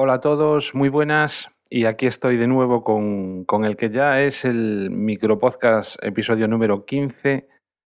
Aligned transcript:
Hola 0.00 0.14
a 0.14 0.20
todos, 0.20 0.74
muy 0.74 0.88
buenas. 0.88 1.50
Y 1.70 1.84
aquí 1.84 2.06
estoy 2.06 2.36
de 2.36 2.46
nuevo 2.46 2.84
con, 2.84 3.44
con 3.44 3.64
el 3.64 3.76
que 3.76 3.90
ya 3.90 4.22
es 4.22 4.44
el 4.44 4.90
micropodcast 4.90 5.96
episodio 6.02 6.46
número 6.46 6.84
15 6.86 7.48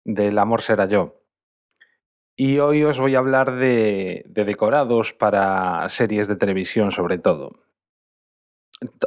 del 0.05 0.39
Amor 0.39 0.63
será 0.63 0.87
yo. 0.87 1.23
Y 2.37 2.59
hoy 2.59 2.85
os 2.85 2.99
voy 2.99 3.17
a 3.17 3.19
hablar 3.19 3.53
de, 3.57 4.25
de 4.27 4.45
decorados 4.47 5.13
para 5.13 5.87
series 5.91 6.27
de 6.27 6.37
televisión 6.37 6.91
sobre 6.91 7.19
todo. 7.19 7.53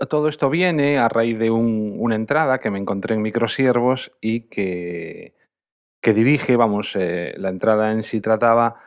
Todo 0.07 0.27
esto 0.27 0.51
viene 0.51 0.99
a 0.99 1.09
raíz 1.09 1.39
de 1.39 1.49
un- 1.49 1.95
una 1.97 2.13
entrada 2.13 2.59
que 2.59 2.69
me 2.69 2.77
encontré 2.77 3.15
en 3.15 3.23
Microsiervos 3.23 4.11
y 4.21 4.41
que, 4.41 5.33
que 5.99 6.13
dirige, 6.13 6.57
vamos, 6.57 6.95
eh, 6.95 7.33
la 7.37 7.49
entrada 7.49 7.91
en 7.91 8.03
sí 8.03 8.21
trataba 8.21 8.79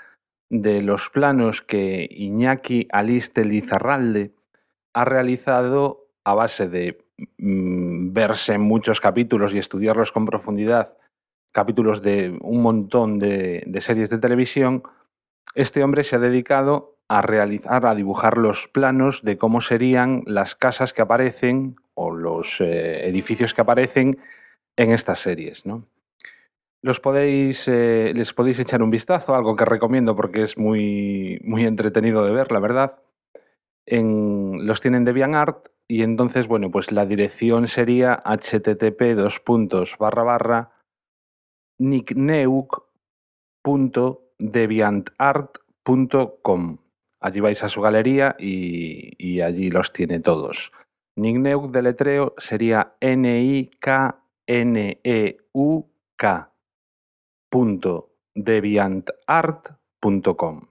de 0.49 0.83
los 0.83 1.11
planos 1.11 1.63
que 1.63 2.09
Iñaki 2.11 2.89
Aliste 2.93 3.45
Lizarralde 3.45 4.35
ha 4.93 5.05
realizado 5.05 6.09
a 6.25 6.35
base 6.35 6.69
de 6.69 6.99
mm, 7.39 8.13
verse 8.13 8.59
muchos 8.59 9.01
capítulos 9.01 9.55
y 9.55 9.59
estudiarlos 9.59 10.13
con 10.13 10.27
profundidad, 10.27 10.97
capítulos 11.53 12.03
de 12.03 12.37
un 12.41 12.63
montón 12.63 13.19
de, 13.19 13.63
de 13.67 13.81
series 13.81 14.11
de 14.11 14.19
televisión, 14.19 14.83
este 15.55 15.83
hombre 15.83 16.05
se 16.05 16.17
ha 16.17 16.19
dedicado 16.19 16.99
a 17.09 17.23
realizar, 17.23 17.87
a 17.87 17.95
dibujar 17.95 18.37
los 18.37 18.69
planos 18.69 19.23
de 19.23 19.39
cómo 19.39 19.61
serían 19.61 20.23
las 20.27 20.55
casas 20.55 20.93
que 20.93 21.03
aparecen 21.03 21.77
o 21.95 22.11
los 22.11 22.61
eh, 22.61 23.09
edificios 23.09 23.55
que 23.55 23.61
aparecen 23.63 24.19
en 24.77 24.91
estas 24.91 25.21
series, 25.21 25.65
¿no? 25.65 25.87
Los 26.87 27.01
podéis, 27.01 27.67
eh, 27.67 28.13
les 28.15 28.33
podéis 28.33 28.61
echar 28.61 28.81
un 28.81 28.91
vistazo, 28.91 29.35
algo 29.35 29.57
que 29.57 29.65
recomiendo 29.65 30.15
porque 30.15 30.43
es 30.43 30.57
muy, 30.57 31.41
muy 31.43 31.65
entretenido 31.65 32.25
de 32.25 32.31
ver, 32.31 32.53
la 32.53 32.61
verdad. 32.61 33.03
En, 33.87 34.65
los 34.65 34.81
tienen 34.81 35.05
DeviantArt 35.05 35.67
y 35.89 36.05
entonces, 36.05 36.47
bueno, 36.47 36.71
pues 36.71 36.93
la 36.93 37.05
dirección 37.05 37.67
sería 37.67 38.23
http 38.25 39.17
dos 39.17 39.41
barra. 40.23 40.71
Allí 47.19 47.41
vais 47.41 47.65
a 47.65 47.69
su 47.69 47.81
galería 47.81 48.37
y, 48.39 49.41
allí 49.41 49.71
los 49.71 49.93
tiene 49.93 50.21
todos. 50.21 50.71
Nickneuk 51.17 51.73
de 51.73 51.83
sería 52.39 52.95
N-I-K-N-E-U-K 53.01 53.77
punto 57.49 58.11
deviantart.com. 58.35 60.67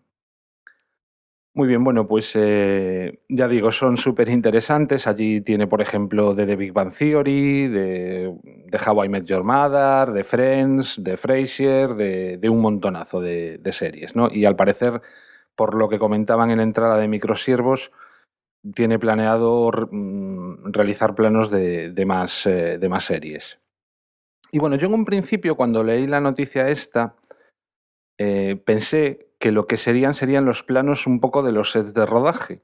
Muy 1.58 1.70
bien, 1.70 1.86
bueno, 1.86 2.06
pues 2.06 2.34
eh, 2.36 3.22
ya 3.30 3.48
digo, 3.48 3.72
son 3.72 3.96
súper 3.96 4.28
interesantes. 4.28 5.08
Allí 5.08 5.40
tiene, 5.40 5.68
por 5.68 5.82
ejemplo, 5.82 6.36
de 6.36 6.46
The 6.46 6.58
Big 6.58 6.74
Bang 6.74 6.94
Theory, 6.94 7.70
de, 7.70 8.34
How 8.86 9.06
I 9.06 9.10
Met 9.10 9.26
Your 9.26 9.46
Mother, 9.46 10.12
de 10.12 10.26
Friends, 10.26 11.02
de 11.02 11.16
Frasier, 11.16 11.96
de, 11.96 12.38
de 12.38 12.50
un 12.50 12.60
montonazo 12.60 13.22
de, 13.22 13.62
series, 13.72 14.18
¿no? 14.18 14.30
Y 14.30 14.44
al 14.44 14.58
parecer, 14.58 15.02
por 15.56 15.76
lo 15.76 15.88
que 15.88 15.98
comentaban 15.98 16.52
en 16.52 16.58
la 16.58 16.64
entrada 16.64 16.98
de 16.98 17.08
Microsiervos, 17.08 17.94
tiene 18.74 19.00
planeado 19.00 19.72
mm, 19.92 20.74
realizar 20.74 21.16
planos 21.16 21.52
de, 21.52 21.92
de 21.92 22.06
más, 22.06 22.46
eh, 22.48 22.78
de 22.80 22.90
más 22.90 23.06
series. 23.06 23.60
Y 24.56 24.58
bueno, 24.58 24.78
yo 24.78 24.88
en 24.88 24.94
un 24.94 25.04
principio, 25.04 25.58
cuando 25.58 25.84
leí 25.84 26.08
la 26.08 26.22
noticia 26.22 26.70
esta, 26.70 27.18
eh, 28.18 28.56
pensé 28.56 29.28
que 29.38 29.52
lo 29.52 29.68
que 29.68 29.76
serían 29.76 30.14
serían 30.14 30.46
los 30.46 30.64
planos 30.64 31.08
un 31.08 31.20
poco 31.20 31.44
de 31.44 31.52
los 31.52 31.74
sets 31.74 31.94
de 31.94 32.06
rodaje. 32.06 32.62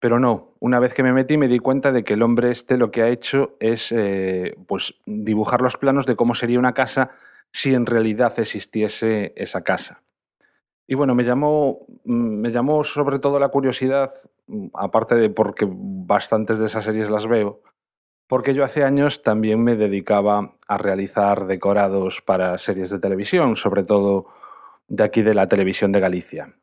Pero 0.00 0.18
no, 0.18 0.56
una 0.58 0.80
vez 0.80 0.94
que 0.94 1.04
me 1.04 1.12
metí 1.12 1.36
me 1.36 1.46
di 1.46 1.60
cuenta 1.60 1.92
de 1.92 2.02
que 2.02 2.14
el 2.14 2.22
hombre 2.22 2.50
este 2.50 2.76
lo 2.76 2.90
que 2.90 3.02
ha 3.02 3.08
hecho 3.08 3.52
es 3.60 3.92
eh, 3.92 4.56
pues 4.66 4.94
dibujar 5.06 5.60
los 5.60 5.76
planos 5.76 6.06
de 6.06 6.16
cómo 6.16 6.34
sería 6.34 6.58
una 6.58 6.74
casa 6.74 7.12
si 7.52 7.72
en 7.72 7.86
realidad 7.86 8.36
existiese 8.40 9.32
esa 9.36 9.62
casa. 9.62 10.02
Y 10.88 10.96
bueno, 10.96 11.14
me 11.14 11.22
llamó, 11.22 11.86
mm, 12.04 12.40
me 12.40 12.50
llamó 12.50 12.82
sobre 12.82 13.20
todo 13.20 13.38
la 13.38 13.50
curiosidad, 13.50 14.10
mm, 14.48 14.70
aparte 14.74 15.14
de 15.14 15.30
porque 15.30 15.68
bastantes 15.70 16.58
de 16.58 16.66
esas 16.66 16.84
series 16.84 17.10
las 17.10 17.28
veo, 17.28 17.62
porque 18.32 18.54
yo 18.54 18.64
hace 18.64 18.82
años 18.82 19.22
también 19.22 19.62
me 19.62 19.76
dedicaba 19.76 20.54
a 20.66 20.78
realizar 20.78 21.46
decorados 21.46 22.22
para 22.22 22.56
series 22.56 22.88
de 22.88 22.98
televisión, 22.98 23.56
sobre 23.56 23.84
todo 23.84 24.28
de 24.88 25.04
aquí 25.04 25.20
de 25.20 25.34
la 25.34 25.50
televisión 25.50 25.92
de 25.92 26.00
Galicia. 26.00 26.54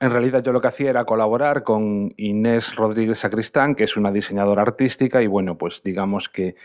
En 0.00 0.10
realidad 0.10 0.42
yo 0.42 0.50
lo 0.50 0.60
que 0.60 0.66
hacía 0.66 0.90
era 0.90 1.04
colaborar 1.04 1.62
con 1.62 2.12
Inés 2.16 2.74
Rodríguez 2.74 3.18
Sacristán, 3.18 3.76
que 3.76 3.84
es 3.84 3.96
una 3.96 4.10
diseñadora 4.10 4.62
artística, 4.62 5.22
y 5.22 5.28
bueno, 5.28 5.56
pues 5.56 5.80
digamos 5.84 6.28
que 6.28 6.56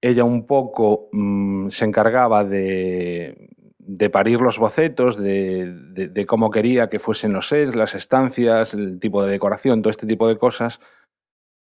ella 0.00 0.24
un 0.24 0.46
poco 0.46 1.10
mmm, 1.12 1.68
se 1.68 1.84
encargaba 1.84 2.42
de, 2.42 3.50
de, 3.76 4.08
parir 4.08 4.40
los 4.40 4.58
bocetos, 4.58 5.18
de, 5.18 5.70
de, 5.92 6.24
cómo 6.24 6.50
quería 6.50 6.88
que 6.88 6.98
fuesen 6.98 7.34
los 7.34 7.48
sets, 7.48 7.74
las 7.74 7.94
estancias, 7.94 8.72
el 8.72 8.98
tipo 8.98 9.22
de 9.22 9.30
decoración, 9.30 9.82
todo 9.82 9.90
este 9.90 10.06
tipo 10.06 10.26
de 10.26 10.38
cosas. 10.38 10.80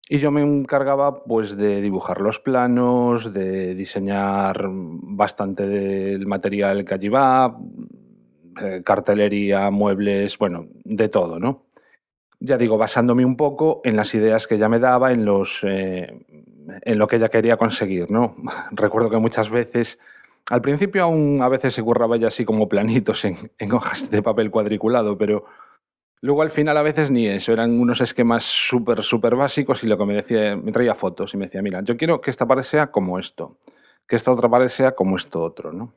Y 0.08 0.18
yo 0.18 0.30
me 0.30 0.42
encargaba 0.42 1.22
pues 1.24 1.56
de 1.56 1.80
dibujar 1.80 2.20
los 2.20 2.38
planos, 2.38 3.32
de 3.32 3.74
diseñar 3.74 4.66
bastante 4.68 5.66
del 5.66 6.26
material 6.26 6.84
que 6.84 6.94
allí 6.94 7.08
va, 7.08 7.56
eh, 8.60 8.82
cartelería, 8.84 9.70
muebles, 9.70 10.36
bueno, 10.38 10.68
de 10.84 11.08
todo, 11.08 11.40
¿no? 11.40 11.64
Ya 12.38 12.58
digo, 12.58 12.76
basándome 12.76 13.24
un 13.24 13.36
poco 13.36 13.80
en 13.84 13.96
las 13.96 14.14
ideas 14.14 14.46
que 14.46 14.56
ella 14.56 14.68
me 14.68 14.78
daba, 14.78 15.12
en, 15.12 15.24
los, 15.24 15.60
eh, 15.64 16.26
en 16.82 16.98
lo 16.98 17.06
que 17.06 17.16
ella 17.16 17.30
quería 17.30 17.56
conseguir, 17.56 18.10
¿no? 18.10 18.36
Recuerdo 18.72 19.08
que 19.08 19.16
muchas 19.16 19.48
veces, 19.48 19.98
al 20.50 20.60
principio 20.60 21.04
aún 21.04 21.40
a 21.40 21.48
veces 21.48 21.72
se 21.72 21.82
curraba 21.82 22.18
ya 22.18 22.28
así 22.28 22.44
como 22.44 22.68
planitos 22.68 23.24
en, 23.24 23.36
en 23.58 23.72
hojas 23.72 24.10
de 24.10 24.22
papel 24.22 24.50
cuadriculado, 24.50 25.16
pero 25.16 25.46
luego 26.24 26.40
al 26.40 26.48
final 26.48 26.74
a 26.78 26.82
veces 26.82 27.10
ni 27.10 27.26
eso, 27.26 27.52
eran 27.52 27.78
unos 27.78 28.00
esquemas 28.00 28.44
súper, 28.44 29.02
súper 29.02 29.36
básicos 29.36 29.84
y 29.84 29.86
lo 29.86 29.98
que 29.98 30.06
me 30.06 30.14
decía, 30.14 30.56
me 30.56 30.72
traía 30.72 30.94
fotos 30.94 31.34
y 31.34 31.36
me 31.36 31.44
decía, 31.44 31.60
mira, 31.60 31.82
yo 31.82 31.98
quiero 31.98 32.22
que 32.22 32.30
esta 32.30 32.46
pared 32.46 32.62
sea 32.62 32.90
como 32.90 33.18
esto, 33.18 33.58
que 34.08 34.16
esta 34.16 34.32
otra 34.32 34.48
pared 34.48 34.68
sea 34.68 34.94
como 34.94 35.18
esto 35.18 35.42
otro, 35.42 35.70
¿no? 35.70 35.92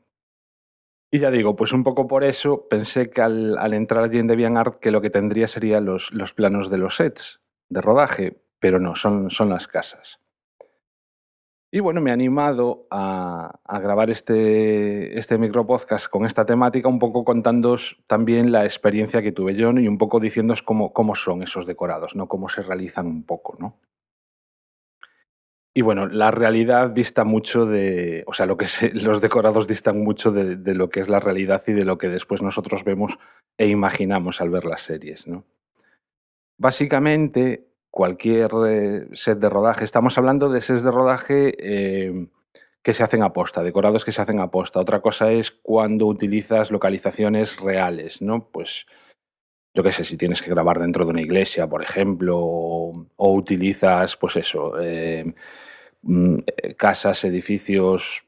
Y 1.09 1.19
ya 1.19 1.31
digo, 1.31 1.55
pues 1.55 1.71
un 1.71 1.85
poco 1.85 2.07
por 2.07 2.25
eso 2.25 2.67
pensé 2.69 3.09
que 3.09 3.21
al, 3.21 3.73
entrar 3.73 4.03
allí 4.03 4.19
en 4.19 4.27
DeviantArt 4.27 4.79
que 4.81 4.91
lo 4.91 4.99
que 4.99 5.09
tendría 5.09 5.47
serían 5.47 5.85
los, 5.85 6.11
los, 6.11 6.33
planos 6.33 6.69
de 6.69 6.77
los 6.77 6.97
sets 6.97 7.39
de 7.69 7.79
rodaje, 7.79 8.37
pero 8.59 8.81
no, 8.81 8.97
son, 8.97 9.29
son 9.29 9.47
las 9.47 9.69
casas. 9.69 10.19
Y 11.69 11.81
bueno, 11.81 11.99
me 11.99 12.11
he 12.11 12.13
animado 12.13 12.87
a, 12.89 13.59
grabar 13.81 14.09
este, 14.09 15.19
este 15.19 15.37
micropodcast 15.37 16.07
con 16.07 16.25
esta 16.25 16.45
temática, 16.45 16.87
un 16.87 16.99
poco 16.99 17.25
contándoos 17.25 18.01
también 18.07 18.53
la 18.53 18.63
experiencia 18.63 19.21
que 19.21 19.33
tuve 19.33 19.53
yo 19.53 19.71
y 19.71 19.87
un 19.87 19.97
poco 19.97 20.21
diciéndoos 20.21 20.63
cómo, 20.63 21.15
son 21.15 21.43
esos 21.43 21.65
decorados, 21.65 22.15
¿no? 22.15 22.27
cómo 22.27 22.47
se 22.47 22.61
realizan 22.61 23.07
un 23.07 23.23
poco, 23.23 23.57
¿no? 23.59 23.77
Y 25.73 25.81
bueno, 25.83 26.07
la 26.07 26.31
realidad 26.31 26.89
dista 26.89 27.23
mucho 27.23 27.67
de, 27.67 28.23
o 28.25 28.33
sea, 28.33 28.47
lo 28.47 28.57
que 28.57 28.65
los 28.93 29.21
decorados 29.21 29.67
distan 29.67 30.01
mucho 30.01 30.31
de, 30.31 30.55
de, 30.55 30.73
lo 30.73 30.89
que 30.89 31.01
es 31.01 31.09
la 31.09 31.19
realidad 31.19 31.61
y 31.67 31.73
de 31.73 31.85
lo 31.85 31.99
que 31.99 32.07
después 32.07 32.41
nosotros 32.41 32.83
vemos 32.83 33.19
e 33.59 33.67
imaginamos 33.67 34.41
al 34.41 34.49
ver 34.49 34.65
las 34.65 34.81
series, 34.81 35.27
¿no? 35.27 35.43
Básicamente, 36.57 37.67
cualquier 37.91 38.51
eh, 38.67 39.07
set 39.13 39.39
de 39.39 39.49
rodaje, 39.49 39.83
estamos 39.83 40.17
hablando 40.17 40.49
de 40.49 40.61
sets 40.61 40.83
de 40.83 40.91
rodaje 40.91 41.55
eh, 41.59 42.27
que 42.81 42.93
se 42.93 43.03
hacen 43.03 43.23
a 43.23 43.33
posta, 43.33 43.63
decorados 43.63 44.05
que 44.05 44.11
se 44.11 44.21
hacen 44.21 44.39
a 44.39 44.51
posta. 44.51 44.79
Otra 44.79 45.01
cosa 45.01 45.31
es 45.31 45.51
cuando 45.51 46.05
utilizas 46.05 46.71
localizaciones 46.71 47.59
reales, 47.59 48.21
¿no? 48.21 48.47
Pues 48.49 48.85
yo 49.73 49.83
qué 49.83 49.91
sé, 49.91 50.03
si 50.03 50.17
tienes 50.17 50.41
que 50.41 50.49
grabar 50.49 50.79
dentro 50.79 51.05
de 51.05 51.11
una 51.11 51.21
iglesia, 51.21 51.67
por 51.67 51.83
ejemplo, 51.83 52.37
o, 52.39 53.31
utilizas, 53.33 54.17
pues 54.17 54.35
eso, 54.37 54.79
eh, 54.79 55.35
Mm, 56.07 56.39
casas, 56.77 57.23
edificios, 57.25 58.23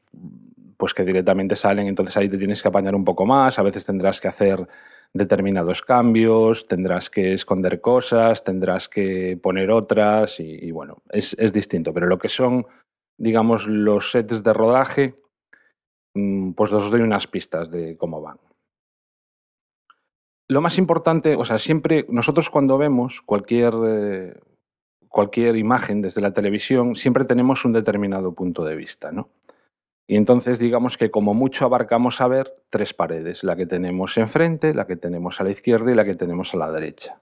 pues 0.76 0.92
que 0.94 1.04
directamente 1.04 1.56
salen, 1.56 1.86
entonces 1.86 2.16
ahí 2.16 2.28
te 2.28 2.38
tienes 2.38 2.60
que 2.62 2.68
apañar 2.68 2.94
un 2.94 3.04
poco 3.04 3.24
más, 3.26 3.58
a 3.58 3.62
veces 3.62 3.86
tendrás 3.86 4.20
que 4.20 4.28
hacer 4.28 4.66
determinados 5.14 5.82
cambios, 5.82 6.66
tendrás 6.66 7.10
que 7.10 7.34
esconder 7.34 7.80
cosas, 7.80 8.44
tendrás 8.44 8.88
que 8.88 9.38
poner 9.42 9.70
otras 9.70 10.40
y, 10.40 10.70
bueno, 10.70 11.02
es, 11.10 11.34
es, 11.38 11.52
distinto, 11.52 11.92
pero 11.92 12.06
lo 12.06 12.18
que 12.18 12.28
son, 12.28 12.66
digamos, 13.18 13.66
los 13.66 14.12
sets 14.12 14.42
de 14.42 14.52
rodaje, 14.52 15.14
mm, 16.14 16.52
pues 16.52 16.72
os 16.72 16.90
doy 16.90 17.00
unas 17.00 17.26
pistas 17.26 17.70
de 17.70 17.96
cómo 17.96 18.20
van. 18.20 18.38
Lo 20.48 20.60
más 20.60 20.78
importante, 20.78 21.36
o 21.36 21.44
sea, 21.44 21.58
siempre 21.58 22.06
nosotros 22.08 22.50
cuando 22.50 22.76
vemos 22.78 23.22
cualquier 23.22 23.72
eh, 23.84 24.40
cualquier 25.10 25.56
imagen 25.56 26.00
desde 26.00 26.20
la 26.20 26.32
televisión, 26.32 26.94
siempre 26.94 27.24
tenemos 27.24 27.64
un 27.64 27.72
determinado 27.72 28.32
punto 28.32 28.64
de 28.64 28.76
vista, 28.76 29.10
¿no? 29.10 29.28
Y 30.10 30.16
entonces 30.16 30.58
digamos 30.58 30.98
que 30.98 31.12
como 31.12 31.34
mucho 31.34 31.64
abarcamos 31.64 32.20
a 32.20 32.26
ver 32.26 32.52
tres 32.68 32.92
paredes, 32.94 33.44
la 33.44 33.54
que 33.54 33.64
tenemos 33.64 34.18
enfrente, 34.18 34.74
la 34.74 34.84
que 34.84 34.96
tenemos 34.96 35.40
a 35.40 35.44
la 35.44 35.50
izquierda 35.50 35.92
y 35.92 35.94
la 35.94 36.04
que 36.04 36.16
tenemos 36.16 36.52
a 36.52 36.56
la 36.56 36.72
derecha. 36.72 37.20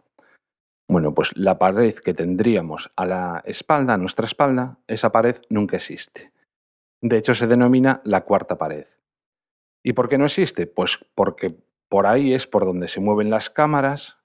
Bueno, 0.89 1.13
pues 1.13 1.37
la 1.37 1.59
pared 1.59 1.95
que 1.97 2.15
tendríamos 2.15 2.91
a 2.97 3.05
la 3.05 3.43
espalda, 3.45 3.93
a 3.93 3.99
nuestra 3.99 4.25
espalda, 4.25 4.79
esa 4.87 5.13
pared 5.13 5.37
nunca 5.51 5.77
existe. 5.77 6.33
De 7.03 7.19
hecho, 7.19 7.35
se 7.35 7.47
denomina 7.47 8.01
la 8.05 8.23
cuarta 8.23 8.57
pared. 8.57 8.87
¿Y 9.83 9.93
por 9.93 10.09
qué 10.09 10.17
no 10.17 10.25
existe? 10.25 10.67
Pues 10.67 10.99
porque 11.15 11.55
por 11.91 12.07
ahí 12.07 12.33
es 12.33 12.47
por 12.47 12.65
donde 12.65 12.89
se 12.89 13.01
mueven 13.01 13.29
las 13.29 13.51
cámaras 13.51 14.17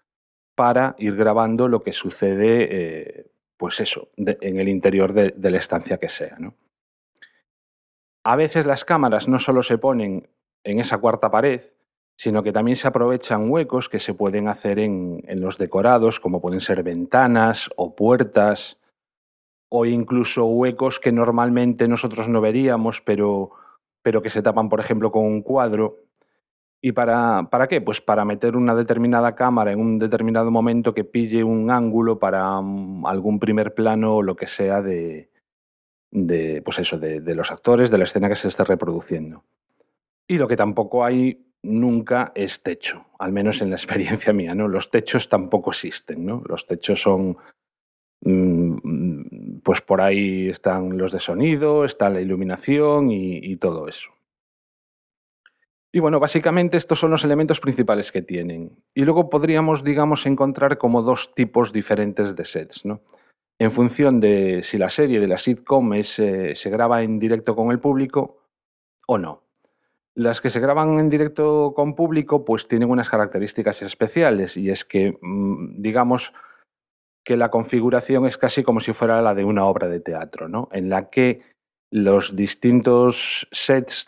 para 0.55 0.95
ir 0.99 1.17
grabando 1.17 1.67
lo 1.67 1.83
que 1.83 1.91
sucede, 1.91 2.67
eh, 2.71 3.25
pues 3.57 3.81
eso, 3.81 4.07
en 4.15 4.57
el 4.57 4.69
interior 4.69 5.11
de, 5.11 5.33
la 5.51 5.57
estancia 5.57 5.97
que 5.97 6.07
sea. 6.07 6.37
A 8.25 8.37
veces 8.37 8.65
las 8.65 8.85
cámaras 8.85 9.27
no 9.27 9.37
solo 9.37 9.63
se 9.63 9.77
ponen 9.77 10.29
en 10.63 10.79
esa 10.79 10.97
cuarta 10.99 11.29
pared, 11.29 11.61
sino 12.15 12.41
que 12.41 12.53
también 12.53 12.77
se 12.77 12.87
aprovechan 12.87 13.49
huecos 13.49 13.89
que 13.89 13.99
se 13.99 14.13
pueden 14.13 14.47
hacer 14.47 14.79
en, 14.79 15.21
los 15.41 15.57
decorados, 15.57 16.21
como 16.21 16.39
pueden 16.39 16.61
ser 16.61 16.83
ventanas 16.83 17.69
o 17.75 17.95
puertas, 17.95 18.79
o 19.69 19.85
incluso 19.85 20.45
huecos 20.45 20.99
que 20.99 21.11
normalmente 21.11 21.87
nosotros 21.87 22.29
no 22.29 22.39
veríamos, 22.39 23.01
pero, 23.01 23.51
pero 24.01 24.21
que 24.21 24.29
se 24.29 24.41
tapan, 24.41 24.69
por 24.69 24.79
ejemplo, 24.79 25.11
con 25.11 25.25
un 25.25 25.41
cuadro. 25.41 25.97
¿Y 26.81 26.91
para, 26.93 27.49
para, 27.49 27.67
qué? 27.67 27.81
Pues 27.81 27.99
para 27.99 28.23
meter 28.23 28.55
una 28.55 28.75
determinada 28.75 29.35
cámara 29.35 29.71
en 29.71 29.79
un 29.79 29.99
determinado 29.99 30.51
momento 30.51 30.93
que 30.93 31.03
pille 31.03 31.43
un 31.43 31.71
ángulo 31.71 32.19
para 32.19 32.61
mm, 32.61 33.05
algún 33.05 33.39
primer 33.39 33.73
plano 33.73 34.15
o 34.17 34.21
lo 34.21 34.35
que 34.35 34.47
sea 34.47 34.81
de, 34.81 35.29
de 36.13 36.61
pues 36.61 36.77
eso, 36.79 36.99
de, 36.99 37.35
los 37.35 37.51
actores, 37.51 37.89
de 37.89 37.97
la 37.97 38.03
escena 38.03 38.29
que 38.29 38.35
se 38.35 38.47
esté 38.47 38.63
reproduciendo. 38.63 39.43
Y 40.27 40.37
lo 40.37 40.47
que 40.47 40.55
tampoco 40.55 41.03
hay 41.03 41.47
nunca 41.63 42.31
es 42.35 42.61
techo, 42.61 43.07
al 43.17 43.31
menos 43.31 43.61
en 43.61 43.71
la 43.71 43.75
experiencia 43.77 44.31
mía, 44.31 44.53
¿no? 44.53 44.67
Los 44.67 44.91
techos 44.91 45.27
tampoco 45.27 45.71
existen, 45.71 46.25
¿no? 46.25 46.43
Los 46.47 46.67
techos 46.67 47.01
son, 47.01 47.37
mm, 48.21 49.59
pues 49.63 49.81
por 49.81 50.01
ahí 50.01 50.49
están 50.49 50.97
los 50.97 51.11
de 51.11 51.19
sonido, 51.19 51.83
está 51.83 52.09
la 52.09 52.21
iluminación 52.21 53.09
y, 53.09 53.55
todo 53.57 53.87
eso. 53.87 54.11
Y 55.91 55.99
bueno, 55.99 56.19
básicamente 56.19 56.77
estos 56.77 56.99
son 56.99 57.11
los 57.11 57.23
elementos 57.23 57.59
principales 57.59 58.11
que 58.11 58.21
tienen. 58.21 58.71
Y 58.93 59.03
luego 59.03 59.29
podríamos, 59.29 59.83
digamos, 59.83 60.25
encontrar 60.27 60.77
como 60.77 61.01
dos 61.01 61.33
tipos 61.33 61.71
diferentes 61.71 62.35
de 62.35 62.45
sets, 62.45 62.85
¿no? 62.85 63.01
En 63.59 63.71
función 63.71 64.19
de 64.19 64.61
si 64.63 64.77
la 64.77 64.89
serie 64.89 65.19
de 65.19 65.27
la 65.27 65.37
sitcom 65.37 65.93
eh, 65.93 66.03
se 66.03 66.69
graba 66.69 67.03
en 67.03 67.19
directo 67.19 67.55
con 67.55 67.71
el 67.71 67.79
público 67.79 68.39
o 69.07 69.17
no. 69.17 69.43
Las 70.15 70.41
que 70.41 70.49
se 70.49 70.59
graban 70.59 70.99
en 70.99 71.09
directo 71.09 71.73
con 71.75 71.95
público, 71.95 72.45
pues 72.45 72.67
tienen 72.67 72.89
unas 72.89 73.09
características 73.09 73.81
especiales 73.81 74.57
y 74.57 74.69
es 74.69 74.85
que, 74.85 75.17
mm, 75.21 75.81
digamos, 75.81 76.33
que 77.23 77.37
la 77.37 77.49
configuración 77.49 78.25
es 78.25 78.37
casi 78.37 78.63
como 78.63 78.79
si 78.79 78.93
fuera 78.93 79.21
la 79.21 79.33
de 79.33 79.45
una 79.45 79.65
obra 79.65 79.87
de 79.87 79.99
teatro, 79.99 80.49
¿no? 80.49 80.69
En 80.71 80.89
la 80.89 81.09
que 81.09 81.41
los 81.89 82.35
distintos 82.35 83.47
sets 83.51 84.07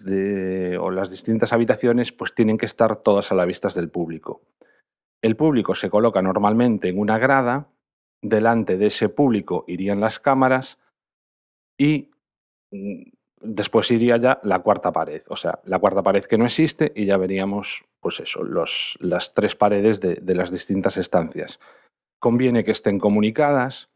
o 0.79 0.89
las 0.89 1.11
distintas 1.11 1.53
habitaciones 1.53 2.11
pues 2.11 2.33
tienen 2.33 2.57
que 2.57 2.65
estar 2.65 2.95
todas 2.97 3.31
a 3.31 3.35
la 3.35 3.45
vista 3.45 3.69
del 3.69 3.89
público. 3.89 4.41
El 5.21 5.35
público 5.35 5.75
se 5.75 5.89
coloca 5.89 6.21
normalmente 6.21 6.89
en 6.89 6.99
una 6.99 7.19
grada, 7.19 7.67
delante 8.21 8.77
de 8.77 8.87
ese 8.87 9.09
público 9.09 9.65
irían 9.67 9.99
las 9.99 10.19
cámaras 10.19 10.79
y 11.77 12.11
mm, 12.71 13.03
después 13.41 13.91
iría 13.91 14.17
ya 14.17 14.39
la 14.43 14.59
cuarta 14.59 14.91
pared, 14.91 15.21
o 15.29 15.35
sea, 15.35 15.59
la 15.65 15.79
cuarta 15.79 16.01
pared 16.03 16.23
que 16.25 16.37
no 16.37 16.45
existe 16.45 16.91
y 16.95 17.05
ya 17.05 17.17
veríamos, 17.17 17.85
pues 17.99 18.19
eso, 18.19 18.43
los, 18.43 18.97
las 18.99 19.33
tres 19.33 19.55
paredes 19.55 19.99
de, 19.99 20.35
las 20.35 20.51
distintas 20.51 20.97
estancias. 20.97 21.59
Conviene 22.19 22.63
que 22.63 22.71
estén 22.71 22.97
comunicadas, 22.97 23.89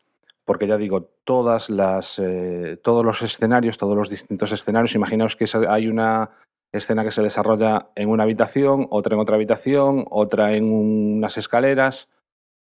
porque 0.45 0.67
ya 0.67 0.77
digo, 0.77 1.03
todas 1.23 1.69
las, 1.69 2.19
eh, 2.19 2.77
todos 2.83 3.05
los 3.05 3.21
escenarios, 3.21 3.77
todos 3.77 3.95
los 3.95 4.09
distintos 4.09 4.51
escenarios, 4.51 4.95
imaginaos 4.95 5.35
que 5.35 5.45
hay 5.67 5.87
una 5.87 6.31
escena 6.71 7.03
que 7.03 7.11
se 7.11 7.23
desarrolla 7.23 7.89
en 7.95 8.09
una 8.09 8.23
habitación, 8.23 8.87
otra 8.91 9.15
en 9.15 9.21
otra 9.21 9.35
habitación, 9.35 10.05
otra 10.09 10.53
en 10.53 10.71
unas 10.71 11.37
escaleras, 11.37 12.07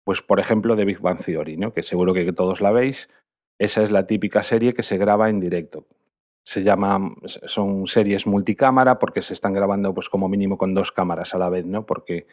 pues 0.05 0.23
por 0.23 0.41
ejemplo 0.41 0.77
de 0.77 0.85
Big 0.85 1.01
Bang 1.01 1.19
Theory, 1.25 1.59
que 1.75 1.83
seguro 1.83 2.15
que 2.15 2.33
todos 2.33 2.61
la 2.61 2.73
veis, 2.73 3.09
esa 3.59 3.83
es 3.83 3.91
la 3.91 4.07
típica 4.07 4.43
serie 4.43 4.75
que 4.75 4.83
se 4.83 4.99
graba 4.99 5.31
en 5.31 5.41
directo 5.41 5.87
se 6.45 6.63
llaman, 6.63 7.15
son 7.25 7.87
series 7.87 8.27
multicámara 8.27 8.99
porque 8.99 9.23
se 9.23 9.35
están 9.35 9.53
grabando 9.53 9.95
pues 9.95 10.09
como 10.09 10.29
mínimo 10.29 10.59
con 10.59 10.75
dos 10.75 10.91
cámaras 10.91 11.35
a 11.35 11.39
la 11.39 11.49
vez, 11.49 11.65
¿no? 11.65 11.87
Porque 11.87 12.27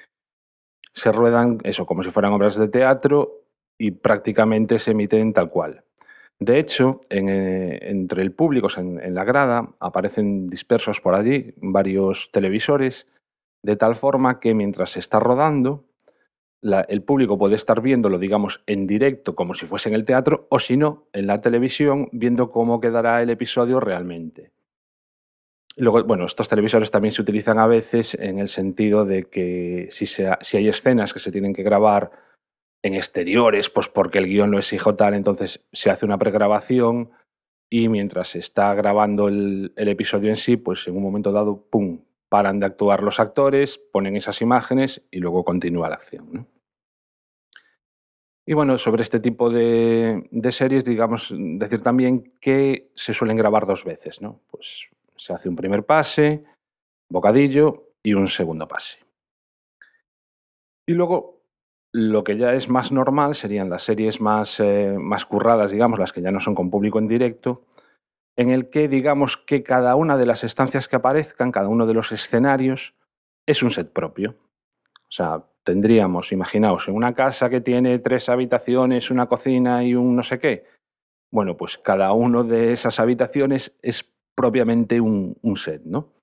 se 0.93 1.11
ruedan 1.11 1.59
eso 1.63 1.85
como 1.85 2.03
si 2.03 2.09
fueran 2.09 2.33
obras 2.33 2.55
de 2.55 2.67
teatro 2.67 3.43
y 3.77 3.91
prácticamente 3.91 4.79
se 4.79 4.91
emiten 4.91 5.33
tal 5.33 5.49
cual. 5.49 5.83
De 6.39 6.57
hecho, 6.57 7.01
eh, 7.09 7.79
entre 7.81 8.21
el 8.21 8.31
público, 8.31 8.67
en 8.77 9.13
la 9.13 9.25
grada, 9.25 9.75
aparecen 9.79 10.47
dispersos 10.47 11.01
por 11.01 11.13
allí 11.13 11.53
varios 11.57 12.31
televisores, 12.31 13.07
de 13.61 13.75
tal 13.75 13.95
forma 13.95 14.39
que 14.39 14.53
mientras 14.53 14.91
se 14.91 14.99
está 14.99 15.19
rodando, 15.19 15.85
el 16.61 17.03
público 17.03 17.37
puede 17.37 17.55
estar 17.55 17.81
viéndolo, 17.81 18.19
digamos, 18.19 18.63
en 18.67 18.85
directo, 18.85 19.35
como 19.35 19.53
si 19.53 19.65
fuese 19.65 19.89
en 19.89 19.95
el 19.95 20.05
teatro, 20.05 20.47
o 20.49 20.59
si 20.59 20.77
no, 20.77 21.07
en 21.13 21.27
la 21.27 21.39
televisión, 21.39 22.09
viendo 22.11 22.49
cómo 22.51 22.79
quedará 22.79 23.21
el 23.21 23.29
episodio 23.29 23.79
realmente. 23.79 24.51
Luego, 25.77 26.03
bueno, 26.03 26.25
estos 26.25 26.49
televisores 26.49 26.91
también 26.91 27.13
se 27.13 27.21
utilizan 27.21 27.57
a 27.57 27.67
veces 27.67 28.15
en 28.15 28.39
el 28.39 28.49
sentido 28.49 29.05
de 29.05 29.29
que 29.29 29.87
si, 29.91 30.57
hay 30.57 30.67
escenas 30.67 31.13
que 31.13 31.19
se 31.19 31.31
tienen 31.31 31.53
que 31.53 31.63
grabar 31.63 32.11
en 32.83 32.95
exteriores, 32.95 33.69
pues 33.69 33.87
porque 33.87 34.17
el 34.17 34.27
guion 34.27 34.51
no 34.51 34.57
exige 34.57 34.91
tal, 34.93 35.13
entonces 35.13 35.65
se 35.71 35.89
hace 35.89 36.05
una 36.05 36.17
pregrabación 36.17 37.11
y 37.69 37.87
mientras 37.87 38.29
se 38.29 38.39
está 38.39 38.73
grabando 38.73 39.29
el, 39.29 39.71
el 39.77 39.87
episodio 39.87 40.29
en 40.29 40.35
sí, 40.35 40.57
pues 40.57 40.85
en 40.87 40.97
un 40.97 41.03
momento 41.03 41.31
dado, 41.31 41.65
¡pum!, 41.69 42.01
paran 42.29 42.59
de 42.59 42.67
actuar 42.67 43.03
los 43.03 43.19
actores, 43.19 43.81
ponen 43.91 44.15
esas 44.15 44.41
imágenes 44.41 45.01
y 45.11 45.19
luego 45.19 45.43
continúa 45.43 45.89
la 45.89 45.95
acción. 45.95 46.47
Y 48.45 48.53
bueno, 48.53 48.79
sobre 48.79 49.03
este 49.03 49.19
tipo 49.19 49.51
de, 49.51 50.27
series, 50.49 50.83
digamos, 50.83 51.31
decir 51.37 51.81
también 51.83 52.33
que 52.39 52.89
se 52.95 53.13
suelen 53.13 53.37
grabar 53.37 53.67
dos 53.67 53.83
veces, 53.83 54.23
¿no? 54.23 54.41
Pues 54.49 54.87
se 55.15 55.33
hace 55.33 55.49
un 55.49 55.55
primer 55.55 55.85
pase, 55.85 56.43
bocadillo 57.09 57.91
y 58.01 58.13
un 58.13 58.27
segundo 58.27 58.67
pase. 58.67 58.97
Y 60.87 60.93
luego, 60.93 61.43
lo 61.91 62.23
que 62.23 62.37
ya 62.37 62.53
es 62.53 62.69
más 62.69 62.91
normal 62.91 63.35
serían 63.35 63.69
las 63.69 63.83
series 63.83 64.19
más, 64.19 64.59
eh, 64.59 64.95
más 64.97 65.25
curradas, 65.25 65.69
digamos, 65.69 65.99
las 65.99 66.11
que 66.11 66.21
ya 66.21 66.31
no 66.31 66.39
son 66.39 66.55
con 66.55 66.71
público 66.71 66.97
en 66.97 67.07
directo, 67.07 67.65
en 68.39 68.51
el 68.51 68.69
que 68.69 68.87
digamos 68.87 69.35
que 69.35 69.63
cada 69.63 69.97
una 69.97 70.15
de 70.15 70.25
las 70.25 70.45
estancias 70.45 70.87
que 70.87 70.95
aparezcan, 70.95 71.51
cada 71.51 71.67
uno 71.67 71.85
de 71.85 71.93
los 71.93 72.13
escenarios, 72.13 72.95
es 73.45 73.61
un 73.61 73.69
set 73.69 73.91
propio. 73.91 74.37
O 74.95 75.11
sea, 75.11 75.43
tendríamos, 75.65 76.31
imaginaos, 76.31 76.87
en 76.87 76.95
una 76.95 77.13
casa 77.13 77.49
que 77.49 77.59
tiene 77.59 77.99
tres 77.99 78.29
habitaciones, 78.29 79.11
una 79.11 79.25
cocina 79.25 79.83
y 79.83 79.93
un 79.93 80.15
no 80.15 80.23
sé 80.23 80.39
qué. 80.39 80.63
Bueno, 81.33 81.57
pues 81.57 81.77
cada 81.79 82.13
uno 82.13 82.45
de 82.45 82.71
esas 82.71 83.01
habitaciones 83.01 83.75
es 83.81 84.09
propiamente 84.35 85.01
un, 85.01 85.35
set, 85.57 85.81
¿no? 85.83 86.13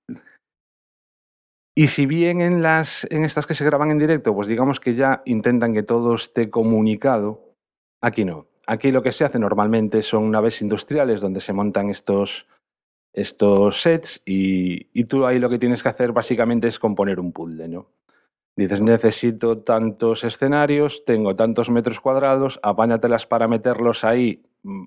Y 1.74 1.88
si 1.88 2.06
bien 2.06 2.40
en, 2.40 2.62
las, 2.62 3.06
en 3.10 3.26
estas 3.26 3.46
que 3.46 3.52
se 3.52 3.66
graban 3.66 3.90
en 3.90 3.98
directo, 3.98 4.34
pues 4.34 4.48
digamos 4.48 4.80
que 4.80 4.94
ya 4.94 5.20
intentan 5.26 5.74
que 5.74 5.82
todo 5.82 6.14
esté 6.14 6.48
comunicado, 6.48 7.52
aquí 8.00 8.24
no. 8.24 8.46
Aquí 8.66 8.90
lo 8.90 9.02
que 9.02 9.12
se 9.12 9.24
hace 9.24 9.38
normalmente 9.38 10.02
son 10.02 10.30
naves 10.30 10.60
industriales 10.60 11.20
donde 11.20 11.40
se 11.40 11.52
montan 11.52 11.88
estos, 11.88 12.46
estos 13.12 13.80
sets 13.80 14.22
y, 14.24 15.04
tú 15.04 15.24
ahí 15.24 15.38
lo 15.38 15.48
que 15.48 15.58
tienes 15.58 15.82
que 15.82 15.88
hacer 15.88 16.12
básicamente 16.12 16.68
es 16.68 16.78
componer 16.78 17.20
un 17.20 17.32
puzzle, 17.32 17.68
¿no? 17.68 17.86
Dices, 18.56 18.80
necesito 18.80 19.58
tantos 19.58 20.24
escenarios, 20.24 21.04
tengo 21.04 21.36
tantos 21.36 21.70
metros 21.70 22.00
cuadrados, 22.00 22.58
apáñatelas 22.62 23.26
para 23.26 23.48
meterlos 23.48 24.02
ahí 24.02 24.42
mm, 24.62 24.84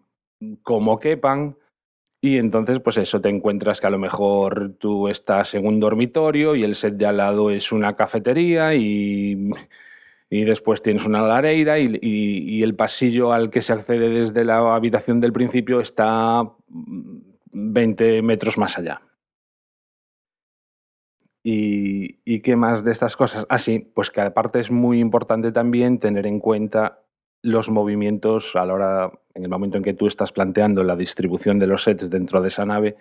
como 0.64 1.00
quepan, 1.00 1.56
y 2.22 2.38
entonces, 2.38 2.82
pues 2.82 2.98
eso, 2.98 3.22
te 3.22 3.30
encuentras 3.30 3.80
que 3.80 3.88
a 3.88 3.90
lo 3.90 3.98
mejor 3.98 4.74
tú 4.78 5.08
estás 5.08 5.54
en 5.56 5.66
un 5.66 5.80
dormitorio 5.80 6.54
y 6.56 6.64
el 6.64 6.76
set 6.76 6.96
de 6.96 7.06
al 7.06 7.18
lado 7.18 7.50
es 7.50 7.72
una 7.72 7.96
cafetería 7.96 8.76
y 8.76 9.52
y 10.30 10.44
después 10.44 10.82
tienes 10.82 11.06
una 11.06 11.22
lareira 11.22 11.80
y, 11.80 12.62
el 12.62 12.76
pasillo 12.76 13.34
al 13.34 13.50
que 13.50 13.62
se 13.62 13.74
accede 13.74 14.10
desde 14.10 14.46
la 14.46 14.76
habitación 14.76 15.20
del 15.20 15.34
principio 15.34 15.80
está 15.80 16.52
20 17.52 18.22
metros 18.22 18.58
más 18.58 18.78
allá. 18.78 19.02
¿Y, 21.44 22.42
qué 22.42 22.56
más 22.56 22.84
de 22.84 22.92
estas 22.92 23.16
cosas? 23.16 23.46
Ah, 23.50 23.58
sí, 23.58 23.80
pues 23.80 24.12
que 24.12 24.22
aparte 24.22 24.60
es 24.60 24.70
muy 24.70 25.00
importante 25.00 25.52
también 25.52 25.98
tener 25.98 26.28
en 26.28 26.40
cuenta 26.40 27.02
los 27.42 27.70
movimientos 27.70 28.56
a 28.56 28.66
la 28.66 28.74
hora, 28.74 29.12
en 29.34 29.44
el 29.44 29.50
momento 29.50 29.78
en 29.78 29.84
que 29.84 29.94
tú 29.94 30.06
estás 30.06 30.32
planteando 30.32 30.84
la 30.84 30.96
distribución 30.96 31.58
de 31.58 31.68
los 31.68 31.84
sets 31.84 32.10
dentro 32.10 32.42
de 32.42 32.50
esa 32.50 32.66
nave, 32.66 32.98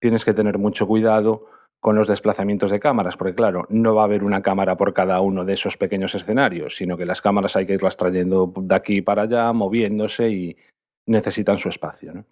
tienes 0.00 0.24
que 0.24 0.32
tener 0.32 0.58
mucho 0.58 0.86
cuidado 0.86 1.46
con 1.84 1.96
los 1.96 2.08
desplazamientos 2.08 2.70
de 2.70 2.80
cámaras, 2.80 3.18
porque 3.18 3.34
claro, 3.34 3.66
no 3.68 3.94
va 3.94 4.00
a 4.00 4.04
haber 4.06 4.24
una 4.24 4.40
cámara 4.40 4.74
por 4.74 4.94
cada 4.94 5.20
uno 5.20 5.44
de 5.44 5.52
esos 5.52 5.76
pequeños 5.76 6.14
escenarios, 6.14 6.76
sino 6.76 6.96
que 6.96 7.04
las 7.04 7.20
cámaras 7.20 7.56
hay 7.56 7.66
que 7.66 7.74
irlas 7.74 7.98
trayendo 7.98 8.50
de 8.56 8.74
aquí 8.74 9.02
para 9.02 9.24
allá, 9.24 9.52
moviéndose 9.52 10.30
y 10.30 10.56
necesitan 11.04 11.58
su 11.58 11.68
espacio. 11.68 12.24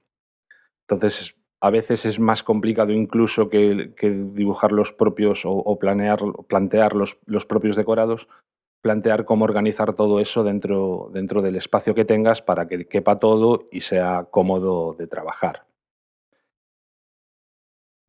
Entonces, 0.88 1.36
a 1.60 1.68
veces 1.68 2.06
es 2.06 2.18
más 2.18 2.42
complicado 2.42 2.92
incluso 2.92 3.50
que, 3.50 3.92
dibujar 4.32 4.72
los 4.72 4.90
propios 4.90 5.42
o, 5.44 5.78
planear, 5.78 6.20
plantear 6.48 6.94
los, 6.94 7.18
los, 7.26 7.44
propios 7.44 7.76
decorados, 7.76 8.30
plantear 8.80 9.26
cómo 9.26 9.44
organizar 9.44 9.92
todo 9.92 10.18
eso 10.20 10.44
dentro, 10.44 11.10
dentro 11.12 11.42
del 11.42 11.56
espacio 11.56 11.94
que 11.94 12.06
tengas 12.06 12.40
para 12.40 12.68
que 12.68 12.86
quepa 12.86 13.18
todo 13.18 13.68
y 13.70 13.82
sea 13.82 14.28
cómodo 14.30 14.94
de 14.94 15.08
trabajar. 15.08 15.66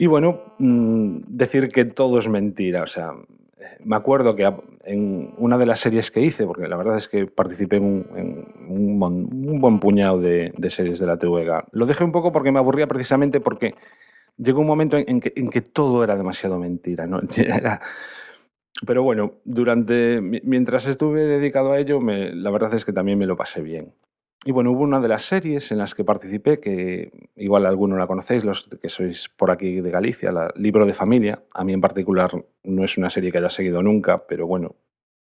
Y 0.04 0.08
bueno, 0.08 0.42
mm, 0.60 1.20
decir 1.28 1.70
que 1.70 1.86
todo 1.86 2.20
es 2.20 2.28
mentira. 2.28 2.84
O 2.84 2.88
sea, 2.88 3.14
me 3.86 3.96
acuerdo 3.96 4.36
que 4.36 4.54
en 4.84 5.34
una 5.38 5.58
de 5.58 5.66
las 5.66 5.80
series 5.80 6.12
que 6.12 6.20
hice, 6.20 6.46
porque 6.46 6.68
la 6.68 6.76
verdad 6.76 6.98
es 6.98 7.08
que 7.08 7.26
participé 7.26 7.78
en 7.78 8.06
un, 8.68 9.00
buen 9.62 9.80
puñado 9.80 10.20
de, 10.20 10.52
series 10.68 11.00
de 11.00 11.06
la 11.06 11.16
TVG, 11.16 11.70
lo 11.72 11.86
dejé 11.86 12.04
un 12.04 12.12
poco 12.12 12.34
porque 12.34 12.52
me 12.52 12.60
aburría 12.60 12.86
precisamente 12.86 13.40
porque 13.40 13.76
llegó 14.36 14.60
un 14.60 14.68
momento 14.68 14.98
en, 14.98 15.22
que, 15.22 15.62
todo 15.62 16.04
era 16.04 16.18
demasiado 16.18 16.60
mentira. 16.60 17.08
¿no? 17.08 17.22
pero 18.86 19.04
bueno, 19.04 19.36
durante, 19.46 20.20
mientras 20.20 20.86
estuve 20.86 21.22
dedicado 21.22 21.72
a 21.72 21.80
ello, 21.80 22.02
la 22.02 22.52
verdad 22.52 22.74
es 22.74 22.84
que 22.84 22.92
también 22.92 23.18
me 23.20 23.26
lo 23.26 23.38
pasé 23.38 23.62
bien. 23.62 23.94
Y 24.46 24.52
bueno, 24.52 24.72
hubo 24.72 24.84
una 24.84 25.00
de 25.00 25.08
las 25.08 25.24
series 25.24 25.72
en 25.72 25.78
las 25.78 25.96
que 25.96 26.04
participé, 26.04 26.60
que 26.60 27.30
igual 27.36 27.66
alguno 27.66 27.96
la 27.96 28.08
conocéis, 28.08 28.44
los 28.44 28.68
que 28.68 28.90
sois 28.90 29.30
por 29.30 29.52
aquí 29.52 29.80
de 29.80 29.90
Galicia, 29.90 30.34
la 30.34 30.52
Libro 30.56 30.86
de 30.86 30.94
Familia. 30.94 31.44
A 31.54 31.64
mí 31.64 31.72
en 31.72 31.80
particular 31.80 32.32
no 32.64 32.84
es 32.84 32.98
una 32.98 33.10
serie 33.10 33.32
que 33.32 33.38
haya 33.38 33.50
seguido 33.50 33.82
nunca, 33.82 34.28
pero 34.28 34.46
bueno, 34.46 34.76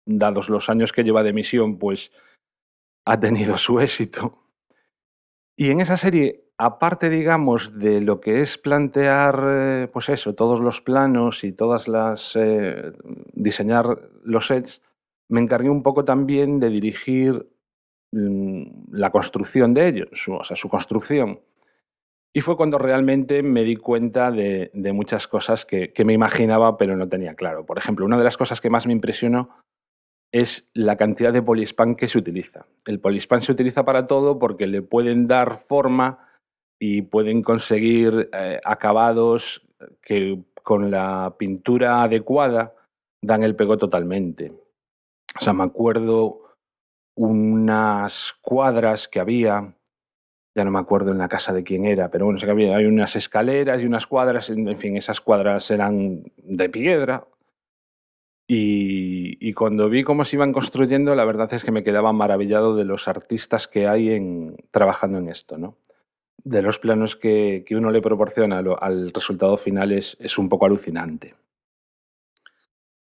dados 0.06 0.50
los 0.50 0.70
años 0.70 0.92
que 0.92 1.04
lleva 1.04 1.22
de 1.22 1.30
emisión, 1.30 1.78
pues 1.78 2.12
ha 3.06 3.20
tenido 3.20 3.58
su 3.58 3.80
éxito. 3.80 4.40
Y 5.56 5.70
en 5.70 5.82
esa 5.82 5.98
serie, 5.98 6.46
aparte, 6.58 7.08
digamos, 7.10 7.78
de 7.78 8.02
lo 8.02 8.22
que 8.22 8.42
es 8.42 8.58
plantear, 8.58 9.44
eh, 9.46 9.88
pues 9.94 10.10
eso, 10.10 10.34
todos 10.34 10.60
los 10.60 10.82
planos 10.82 11.44
y 11.44 11.52
todas 11.52 11.88
las... 11.88 12.36
Eh, 12.36 12.94
diseñar 13.34 14.10
los 14.24 14.48
sets, 14.48 14.82
me 15.30 15.42
encargué 15.42 15.70
un 15.70 15.84
poco 15.84 16.06
también 16.06 16.60
de 16.60 16.70
dirigir 16.70 17.51
la 18.12 19.10
construcción 19.10 19.74
de 19.74 19.88
ellos, 19.88 20.10
su, 20.14 20.34
o 20.34 20.44
sea, 20.44 20.58
su 20.58 20.70
construcción. 20.70 21.40
Y 22.34 22.42
fue 22.42 22.56
cuando 22.56 22.78
realmente 22.78 23.44
me 23.44 23.64
di 23.64 23.76
cuenta 23.76 24.32
de, 24.32 24.72
muchas 24.94 25.28
cosas 25.28 25.66
que, 25.66 25.92
me 26.06 26.14
imaginaba 26.14 26.78
pero 26.78 26.96
no 26.96 27.10
tenía 27.10 27.36
claro. 27.36 27.66
Por 27.66 27.78
ejemplo, 27.78 28.06
una 28.06 28.18
de 28.18 28.24
las 28.24 28.38
cosas 28.38 28.62
que 28.62 28.70
más 28.70 28.88
me 28.88 28.94
impresionó 28.94 29.50
es 30.34 30.70
la 30.74 30.96
cantidad 30.96 31.34
de 31.34 31.42
polispan 31.42 31.96
que 31.96 32.08
se 32.08 32.18
utiliza. 32.18 32.66
El 32.86 33.02
polispan 33.02 33.42
se 33.42 33.52
utiliza 33.52 33.84
para 33.84 34.08
todo 34.08 34.40
porque 34.40 34.66
le 34.66 34.82
pueden 34.82 35.28
dar 35.28 35.60
forma 35.60 36.30
y 36.80 37.02
pueden 37.02 37.42
conseguir 37.42 38.30
eh, 38.32 38.62
acabados 38.64 39.68
que 40.02 40.42
con 40.64 40.90
la 40.90 41.36
pintura 41.38 42.02
adecuada 42.02 42.74
dan 43.22 43.44
el 43.44 43.58
pego 43.58 43.78
totalmente. 43.78 44.54
O 45.38 45.42
sea, 45.42 45.52
me 45.52 45.64
acuerdo 45.64 46.41
unas 47.22 48.34
cuadras 48.42 49.08
que 49.08 49.20
había, 49.20 49.76
ya 50.56 50.66
no 50.66 50.72
me 50.72 50.80
acuerdo 50.80 51.12
en 51.12 51.20
la 51.20 51.30
casa 51.30 51.54
de 51.54 51.64
quién 51.64 51.86
era, 51.86 52.10
pero 52.10 52.26
bueno, 52.26 52.40
sé 52.40 52.46
que 52.46 52.52
había, 52.52 52.76
hay 52.76 52.86
unas 52.86 53.16
escaleras 53.16 53.82
y 53.82 53.86
unas 53.86 54.08
cuadras, 54.08 54.50
en 54.50 54.78
fin, 54.78 54.98
esas 54.98 55.22
cuadras 55.22 55.70
eran 55.70 56.24
de 56.38 56.70
piedra. 56.70 57.28
Y, 58.48 59.54
cuando 59.54 59.88
vi 59.88 60.04
cómo 60.04 60.26
se 60.26 60.36
iban 60.36 60.52
construyendo, 60.52 61.16
la 61.16 61.24
verdad 61.24 61.54
es 61.54 61.64
que 61.64 61.72
me 61.72 61.84
quedaba 61.84 62.12
maravillado 62.12 62.76
de 62.76 62.84
los 62.84 63.08
artistas 63.08 63.68
que 63.68 63.88
hay 63.88 64.10
en, 64.10 64.58
trabajando 64.72 65.20
en 65.20 65.30
esto, 65.30 65.58
¿no? 65.58 65.78
De 66.44 66.62
los 66.62 66.80
planos 66.80 67.16
que, 67.16 67.64
uno 67.72 67.92
le 67.92 68.02
proporciona 68.02 68.58
al 68.60 69.14
resultado 69.14 69.58
final 69.58 69.92
es, 69.94 70.18
es 70.20 70.38
un 70.38 70.50
poco 70.50 70.66
alucinante. 70.66 71.36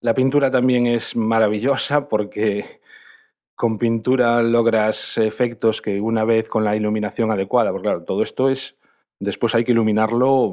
La 0.00 0.14
pintura 0.14 0.50
también 0.50 0.86
es 0.86 1.14
maravillosa 1.14 2.08
porque 2.08 2.80
con 3.56 3.78
pintura 3.78 4.42
logras 4.42 5.16
efectos 5.18 5.80
que 5.80 6.00
una 6.00 6.24
vez 6.24 6.48
con 6.48 6.62
la 6.62 6.76
iluminación 6.76 7.30
adecuada, 7.32 7.72
porque 7.72 7.86
claro, 7.86 8.04
todo 8.04 8.22
esto 8.22 8.50
es, 8.50 8.76
después 9.18 9.54
hay 9.54 9.64
que 9.64 9.72
iluminarlo 9.72 10.52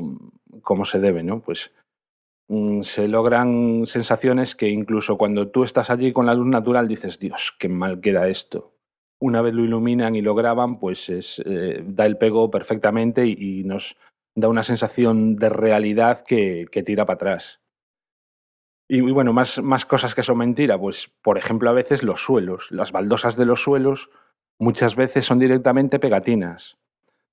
como 0.61 0.85
se 0.85 0.99
debe, 0.99 1.21
¿no? 1.21 1.41
Pues 1.41 1.71
mm, 2.47 2.81
se 2.81 3.09
logran 3.09 3.85
sensaciones 3.85 4.55
que 4.55 4.69
incluso 4.69 5.17
cuando 5.17 5.49
tú 5.49 5.65
estás 5.65 5.89
allí 5.89 6.13
con 6.13 6.25
la 6.25 6.33
luz 6.33 6.47
natural 6.47 6.87
dices, 6.87 7.19
Dios, 7.19 7.53
qué 7.59 7.67
mal 7.67 7.99
queda 7.99 8.29
esto. 8.29 8.71
Una 9.19 9.41
vez 9.41 9.53
lo 9.53 9.63
iluminan 9.63 10.15
y 10.15 10.21
lo 10.21 10.33
graban, 10.33 10.79
pues 10.79 11.09
es, 11.09 11.41
eh, 11.45 11.83
da 11.85 12.05
el 12.05 12.17
pego 12.17 12.49
perfectamente 12.49 13.27
y, 13.27 13.63
nos 13.65 13.97
da 14.35 14.47
una 14.47 14.63
sensación 14.63 15.35
de 15.35 15.49
realidad 15.49 16.23
que 16.25 16.67
tira 16.85 17.05
para 17.05 17.15
atrás. 17.15 17.62
Y, 18.87 19.01
bueno, 19.01 19.33
más, 19.33 19.85
cosas 19.85 20.13
que 20.13 20.23
son 20.23 20.37
mentira, 20.37 20.77
pues 20.77 21.09
por 21.21 21.37
ejemplo 21.37 21.69
a 21.69 21.73
veces 21.73 22.03
los 22.03 22.21
suelos, 22.21 22.69
las 22.71 22.91
baldosas 22.91 23.35
de 23.37 23.45
los 23.45 23.63
suelos 23.63 24.09
muchas 24.59 24.95
veces 24.95 25.25
son 25.25 25.39
directamente 25.39 25.99
pegatinas. 25.99 26.77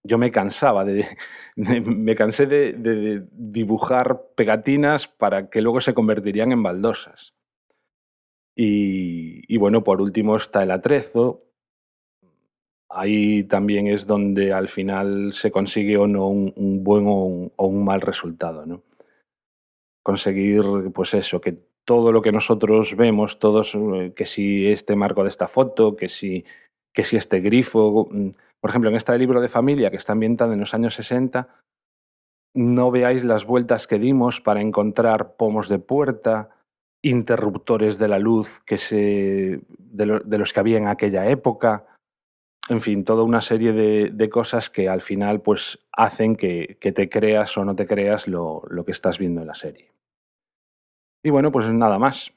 Yo 0.02 0.16
me 0.16 0.30
cansaba 0.30 0.84
de, 0.84 1.06
me 1.56 2.14
cansé 2.14 2.46
de, 2.46 3.26
dibujar 3.32 4.22
pegatinas 4.36 5.08
para 5.08 5.50
que 5.50 5.60
luego 5.60 5.80
se 5.80 5.94
convertirían 5.94 6.52
en 6.52 6.62
baldosas. 6.62 7.34
Y, 8.56 9.56
bueno, 9.56 9.82
por 9.82 10.02
último 10.02 10.36
está 10.36 10.62
el 10.62 10.70
atrezo. 10.70 11.44
Ahí 12.90 13.44
también 13.44 13.86
es 13.86 14.06
donde 14.06 14.52
al 14.52 14.68
final 14.68 15.32
se 15.32 15.50
consigue 15.50 15.96
o 15.96 16.06
no 16.06 16.28
un, 16.28 16.84
buen 16.84 17.06
o 17.06 17.24
un, 17.24 17.52
o 17.56 17.66
un 17.66 17.84
mal 17.84 18.02
resultado, 18.02 18.66
¿no? 18.66 18.82
Conseguir, 20.10 20.64
pues 20.92 21.14
eso, 21.14 21.40
que 21.40 21.56
todo 21.84 22.10
lo 22.10 22.20
que 22.20 22.32
nosotros 22.32 22.96
vemos, 22.96 23.38
todos, 23.38 23.76
eh, 23.76 24.12
que 24.16 24.26
si 24.26 24.66
este 24.66 24.96
marco 24.96 25.22
de 25.22 25.28
esta 25.28 25.46
foto, 25.46 25.94
que 25.94 26.08
si, 26.08 26.44
que 26.92 27.04
si 27.04 27.16
este 27.16 27.38
grifo, 27.38 28.08
mm, 28.10 28.30
por 28.60 28.70
ejemplo, 28.70 28.90
en 28.90 28.96
este 28.96 29.16
libro 29.16 29.40
de 29.40 29.48
familia 29.48 29.88
que 29.88 29.98
está 29.98 30.12
ambientado 30.12 30.52
en 30.52 30.58
los 30.58 30.74
años 30.74 30.94
60, 30.94 31.48
no 32.54 32.90
veáis 32.90 33.22
las 33.22 33.44
vueltas 33.44 33.86
que 33.86 34.00
dimos 34.00 34.40
para 34.40 34.60
encontrar 34.60 35.36
pomos 35.36 35.68
de 35.68 35.78
puerta, 35.78 36.50
interruptores 37.02 37.96
de 38.00 38.08
la 38.08 38.18
luz 38.18 38.60
que 38.66 38.76
se, 38.76 39.60
de, 39.78 40.38
los 40.38 40.52
que 40.52 40.60
había 40.60 40.78
en 40.78 40.88
aquella 40.88 41.30
época, 41.30 41.86
en 42.68 42.80
fin, 42.80 43.04
toda 43.04 43.22
una 43.22 43.40
serie 43.40 43.72
de, 43.72 44.28
cosas 44.28 44.70
que 44.70 44.88
al 44.88 45.02
final 45.02 45.40
pues, 45.40 45.78
hacen 45.92 46.34
que, 46.34 46.76
te 46.80 47.08
creas 47.08 47.56
o 47.56 47.64
no 47.64 47.76
te 47.76 47.86
creas 47.86 48.26
lo 48.26 48.84
que 48.84 48.92
estás 48.92 49.18
viendo 49.18 49.40
en 49.42 49.46
la 49.46 49.54
serie. 49.54 49.89
Y 51.22 51.30
bueno, 51.30 51.52
pues 51.52 51.68
nada 51.68 51.98
más. 51.98 52.32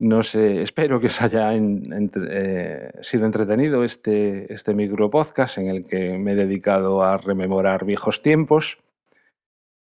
No 0.00 0.22
sé, 0.22 0.62
espero 0.62 1.00
que 1.00 1.08
os 1.08 1.20
haya 1.22 1.54
eh, 1.54 2.92
sido 3.00 3.26
entretenido 3.26 3.84
este, 3.84 4.52
este 4.52 4.74
micro 4.74 5.10
podcast 5.10 5.58
en 5.58 5.68
el 5.68 5.84
que 5.84 6.18
me 6.18 6.32
he 6.32 6.36
dedicado 6.36 7.02
a 7.02 7.16
rememorar 7.16 7.84
viejos 7.84 8.22
tiempos. 8.22 8.78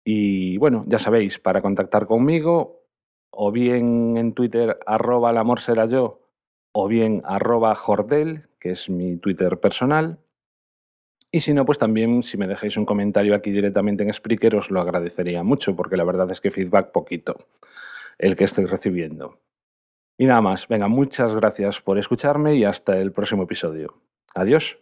Y 0.06 0.58
bueno, 0.58 0.86
ya 0.88 0.98
sabéis, 0.98 1.40
para 1.40 1.62
contactar 1.62 2.08
conmigo, 2.08 2.84
o 3.32 3.52
bien 3.52 4.18
en 4.18 4.34
Twitter, 4.34 4.80
arroba 4.86 5.32
el 5.32 5.38
amor 5.38 5.60
será 5.60 5.86
yo, 5.86 6.22
o 6.72 6.88
bien 6.88 7.22
arroba 7.26 7.76
jordel, 7.76 8.48
que 8.60 8.72
es 8.72 8.90
mi 8.90 9.18
Twitter 9.18 9.60
personal. 9.60 10.20
Y 11.32 11.42
si 11.42 11.54
no, 11.54 11.64
pues 11.66 11.78
también 11.78 12.24
si 12.24 12.38
me 12.38 12.48
dejáis 12.48 12.76
un 12.78 12.86
comentario 12.86 13.36
aquí 13.36 13.52
directamente 13.52 14.04
en 14.04 14.12
Spreaker 14.12 14.56
os 14.56 14.72
lo 14.72 14.82
agradecería 14.82 15.44
mucho, 15.44 15.76
porque 15.76 15.98
la 15.98 16.04
verdad 16.04 16.32
es 16.32 16.42
que 16.42 16.52
feedback 16.52 16.92
poquito 16.92 17.38
el 18.18 18.36
que 18.36 18.44
estoy 18.44 18.66
recibiendo. 18.66 19.40
Y 20.18 20.26
nada 20.26 20.42
más, 20.42 20.68
venga, 20.68 20.88
muchas 20.88 21.34
gracias 21.34 21.82
por 21.82 21.98
escucharme 21.98 22.56
y 22.56 22.66
hasta 22.66 22.98
el 22.98 23.12
próximo 23.12 23.44
episodio. 23.44 24.02
Adiós. 24.36 24.78